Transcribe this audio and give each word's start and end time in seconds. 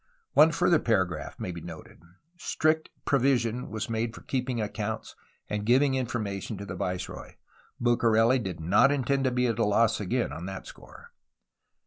One' 0.33 0.51
further 0.51 0.79
para 0.79 1.07
graph 1.07 1.39
may 1.39 1.51
be 1.51 1.61
noticed. 1.61 2.01
Strict 2.35 2.89
provision 3.05 3.69
was 3.69 3.87
made 3.87 4.15
for 4.15 4.21
keep 4.21 4.49
ing 4.49 4.59
accounts 4.59 5.15
and 5.47 5.63
giving 5.63 5.93
information 5.93 6.57
to 6.57 6.65
the 6.65 6.73
viceroy; 6.73 7.35
Bucareli 7.79 8.39
did 8.39 8.59
not 8.59 8.91
intend 8.91 9.25
to 9.25 9.31
be 9.31 9.45
at 9.45 9.59
a 9.59 9.63
loss 9.63 9.99
again 9.99 10.33
on 10.33 10.47
that 10.47 10.65
score. 10.65 11.11